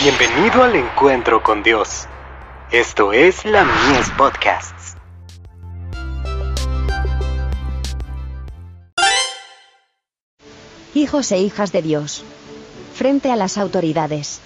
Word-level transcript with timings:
Bienvenido 0.00 0.62
al 0.62 0.76
encuentro 0.76 1.42
con 1.42 1.64
Dios. 1.64 2.06
Esto 2.70 3.12
es 3.12 3.44
la 3.44 3.64
Mies 3.64 4.08
Podcasts. 4.16 4.94
Hijos 10.94 11.32
e 11.32 11.38
hijas 11.40 11.72
de 11.72 11.82
Dios. 11.82 12.22
Frente 12.94 13.32
a 13.32 13.36
las 13.36 13.58
autoridades. 13.58 14.40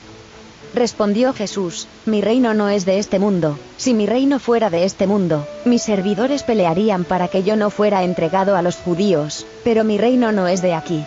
Respondió 0.75 1.35
Jesús, 1.35 1.87
mi 2.07 2.23
reino 2.23 2.55
no 2.55 2.71
es 2.71 2.87
de 2.87 2.99
este 2.99 3.19
mundo, 3.19 3.59
si 3.77 3.93
mi 3.93 4.07
reino 4.07 4.39
fuera 4.39 4.71
de 4.71 4.85
este 4.85 5.07
mundo, 5.07 5.47
mis 5.67 5.83
servidores 5.83 6.45
pelearían 6.45 7.05
para 7.05 7.29
que 7.29 7.43
yo 7.43 7.57
no 7.57 7.69
fuera 7.69 8.05
entregado 8.05 8.57
a 8.57 8.63
los 8.63 8.77
judíos, 8.77 9.45
pero 9.65 9.85
mi 9.85 9.99
reino 9.99 10.33
no 10.33 10.49
es 10.49 10.63
de 10.63 10.73
aquí. 10.73 11.05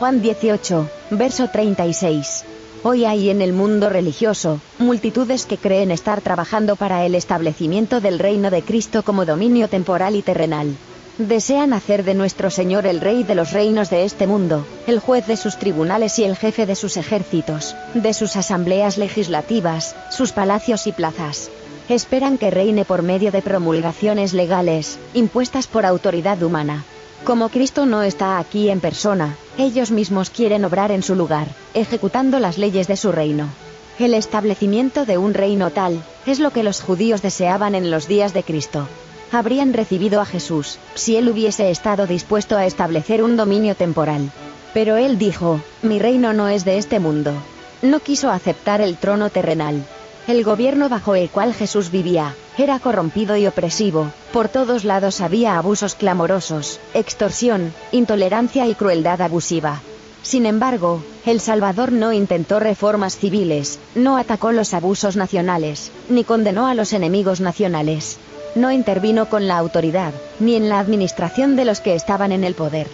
Juan 0.00 0.20
18, 0.20 0.90
verso 1.10 1.48
36. 1.48 2.44
Hoy 2.86 3.06
hay 3.06 3.30
en 3.30 3.40
el 3.40 3.54
mundo 3.54 3.88
religioso, 3.88 4.60
multitudes 4.78 5.46
que 5.46 5.56
creen 5.56 5.90
estar 5.90 6.20
trabajando 6.20 6.76
para 6.76 7.06
el 7.06 7.14
establecimiento 7.14 8.02
del 8.02 8.18
reino 8.18 8.50
de 8.50 8.60
Cristo 8.60 9.02
como 9.02 9.24
dominio 9.24 9.68
temporal 9.68 10.16
y 10.16 10.20
terrenal. 10.20 10.76
Desean 11.16 11.72
hacer 11.72 12.04
de 12.04 12.12
nuestro 12.12 12.50
Señor 12.50 12.86
el 12.86 13.00
Rey 13.00 13.22
de 13.22 13.34
los 13.34 13.52
reinos 13.52 13.88
de 13.88 14.04
este 14.04 14.26
mundo, 14.26 14.66
el 14.86 14.98
juez 14.98 15.26
de 15.26 15.38
sus 15.38 15.56
tribunales 15.56 16.18
y 16.18 16.24
el 16.24 16.36
jefe 16.36 16.66
de 16.66 16.74
sus 16.74 16.98
ejércitos, 16.98 17.74
de 17.94 18.12
sus 18.12 18.36
asambleas 18.36 18.98
legislativas, 18.98 19.96
sus 20.10 20.32
palacios 20.32 20.86
y 20.86 20.92
plazas. 20.92 21.50
Esperan 21.88 22.36
que 22.36 22.50
reine 22.50 22.84
por 22.84 23.00
medio 23.00 23.32
de 23.32 23.40
promulgaciones 23.40 24.34
legales, 24.34 24.98
impuestas 25.14 25.68
por 25.68 25.86
autoridad 25.86 26.42
humana. 26.42 26.84
Como 27.24 27.48
Cristo 27.48 27.86
no 27.86 28.02
está 28.02 28.38
aquí 28.38 28.68
en 28.68 28.80
persona, 28.80 29.38
ellos 29.56 29.90
mismos 29.90 30.28
quieren 30.28 30.62
obrar 30.66 30.92
en 30.92 31.02
su 31.02 31.14
lugar, 31.14 31.48
ejecutando 31.72 32.38
las 32.38 32.58
leyes 32.58 32.86
de 32.86 32.98
su 32.98 33.12
reino. 33.12 33.48
El 33.98 34.12
establecimiento 34.12 35.06
de 35.06 35.16
un 35.16 35.32
reino 35.32 35.70
tal, 35.70 36.02
es 36.26 36.38
lo 36.38 36.50
que 36.50 36.62
los 36.62 36.82
judíos 36.82 37.22
deseaban 37.22 37.74
en 37.74 37.90
los 37.90 38.08
días 38.08 38.34
de 38.34 38.42
Cristo. 38.42 38.88
Habrían 39.32 39.72
recibido 39.72 40.20
a 40.20 40.26
Jesús, 40.26 40.78
si 40.94 41.16
él 41.16 41.30
hubiese 41.30 41.70
estado 41.70 42.06
dispuesto 42.06 42.58
a 42.58 42.66
establecer 42.66 43.22
un 43.22 43.38
dominio 43.38 43.74
temporal. 43.74 44.30
Pero 44.74 44.96
él 44.96 45.16
dijo, 45.16 45.60
mi 45.80 45.98
reino 45.98 46.34
no 46.34 46.48
es 46.48 46.66
de 46.66 46.76
este 46.76 47.00
mundo. 47.00 47.32
No 47.80 48.00
quiso 48.00 48.28
aceptar 48.30 48.82
el 48.82 48.98
trono 48.98 49.30
terrenal. 49.30 49.86
El 50.26 50.44
gobierno 50.44 50.90
bajo 50.90 51.14
el 51.14 51.30
cual 51.30 51.54
Jesús 51.54 51.90
vivía, 51.90 52.34
era 52.56 52.78
corrompido 52.78 53.36
y 53.36 53.46
opresivo, 53.46 54.10
por 54.32 54.48
todos 54.48 54.84
lados 54.84 55.20
había 55.20 55.58
abusos 55.58 55.94
clamorosos, 55.94 56.80
extorsión, 56.94 57.72
intolerancia 57.92 58.66
y 58.66 58.74
crueldad 58.74 59.20
abusiva. 59.22 59.80
Sin 60.22 60.46
embargo, 60.46 61.02
El 61.26 61.40
Salvador 61.40 61.92
no 61.92 62.12
intentó 62.12 62.60
reformas 62.60 63.16
civiles, 63.16 63.78
no 63.94 64.16
atacó 64.16 64.52
los 64.52 64.72
abusos 64.72 65.16
nacionales, 65.16 65.90
ni 66.08 66.24
condenó 66.24 66.66
a 66.66 66.74
los 66.74 66.92
enemigos 66.92 67.40
nacionales. 67.40 68.18
No 68.54 68.70
intervino 68.70 69.28
con 69.28 69.48
la 69.48 69.58
autoridad, 69.58 70.12
ni 70.38 70.54
en 70.54 70.68
la 70.68 70.78
administración 70.78 71.56
de 71.56 71.64
los 71.64 71.80
que 71.80 71.94
estaban 71.94 72.32
en 72.32 72.44
el 72.44 72.54
poder. 72.54 72.86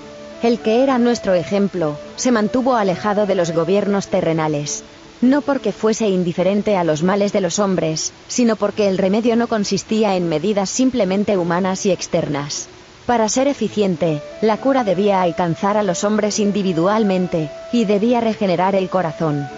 El 0.43 0.59
que 0.59 0.83
era 0.83 0.99
nuestro 0.99 1.35
ejemplo, 1.35 1.99
se 2.17 2.33
mantuvo 2.33 2.77
alejado 2.77 3.27
de 3.27 3.35
los 3.35 3.53
gobiernos 3.53 4.09
terrenales, 4.09 4.83
no 5.21 5.43
porque 5.43 5.73
fuese 5.73 6.09
indiferente 6.09 6.77
a 6.77 6.85
los 6.85 7.03
males 7.03 7.33
de 7.33 7.41
los 7.41 7.59
hombres, 7.59 8.13
sino 8.29 8.57
porque 8.57 8.89
el 8.89 8.99
remedio 8.99 9.37
no 9.37 9.49
consistía 9.49 10.17
en 10.17 10.29
medidas 10.29 10.71
simplemente 10.71 11.37
humanas 11.37 11.85
y 11.87 11.91
externas. 11.91 12.69
Para 13.07 13.29
ser 13.29 13.49
eficiente, 13.49 14.23
la 14.41 14.57
cura 14.59 14.85
debía 14.85 15.23
alcanzar 15.23 15.77
a 15.77 15.83
los 15.83 16.05
hombres 16.05 16.39
individualmente, 16.39 17.51
y 17.73 17.85
debía 17.85 18.21
regenerar 18.21 18.75
el 18.75 18.89
corazón. 18.89 19.49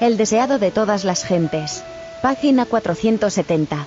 El 0.00 0.16
deseado 0.16 0.58
de 0.58 0.70
todas 0.70 1.04
las 1.04 1.24
gentes. 1.24 1.82
Página 2.22 2.66
470. 2.66 3.86